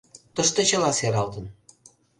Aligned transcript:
Тыште 0.35 0.61
чыла 0.69 0.91
сералтын. 0.99 1.45